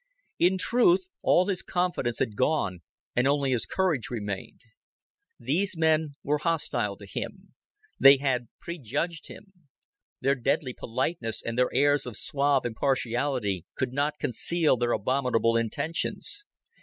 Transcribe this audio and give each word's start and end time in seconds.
In 0.39 0.57
truth, 0.57 1.09
all 1.21 1.45
his 1.47 1.61
confidence 1.61 2.17
had 2.17 2.35
gone, 2.35 2.79
and 3.15 3.27
only 3.27 3.51
his 3.51 3.67
courage 3.67 4.09
remained. 4.09 4.61
These 5.39 5.77
men 5.77 6.15
were 6.23 6.39
hostile 6.39 6.97
to 6.97 7.05
him; 7.05 7.53
they 7.99 8.17
had 8.17 8.47
prejudged 8.59 9.27
him; 9.27 9.53
their 10.19 10.33
deadly 10.33 10.73
politeness 10.73 11.43
and 11.43 11.55
their 11.55 11.71
airs 11.71 12.07
of 12.07 12.17
suave 12.17 12.65
impartiality 12.65 13.63
could 13.75 13.93
not 13.93 14.17
conceal 14.17 14.75
their 14.75 14.91
abominable 14.91 15.55
intentions. 15.55 16.45